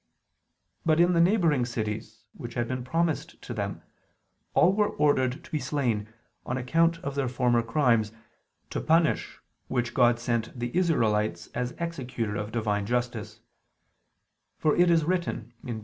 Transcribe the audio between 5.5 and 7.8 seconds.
be slain, on account of their former